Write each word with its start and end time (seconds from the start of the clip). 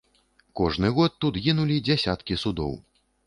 Кожны 0.59 0.89
год 0.99 1.19
тут 1.25 1.37
гінулі 1.47 1.77
дзясяткі 1.89 2.39
судоў. 2.47 2.73